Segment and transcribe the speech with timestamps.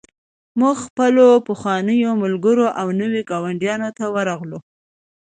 [0.59, 4.59] موږ خپلو پخوانیو ملګرو او نویو ګاونډیانو ته ورغلو